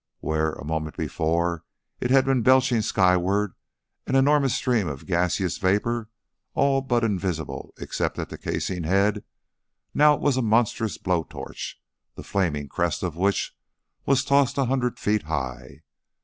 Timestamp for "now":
9.93-10.15